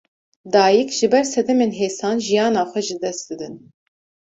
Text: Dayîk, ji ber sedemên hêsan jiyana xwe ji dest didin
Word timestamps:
Dayîk, 0.53 0.89
ji 0.97 1.07
ber 1.13 1.25
sedemên 1.33 1.71
hêsan 1.79 2.15
jiyana 2.25 2.63
xwe 2.69 2.81
ji 2.87 2.95
dest 3.03 3.23
didin 3.29 3.55